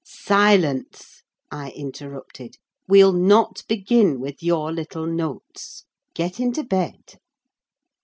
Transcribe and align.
"Silence!" 0.03 1.21
I 1.51 1.69
interrupted. 1.75 2.57
"We'll 2.87 3.13
not 3.13 3.61
begin 3.67 4.19
with 4.19 4.41
your 4.41 4.71
little 4.71 5.05
notes. 5.05 5.85
Get 6.15 6.39
into 6.39 6.63
bed." 6.63 7.19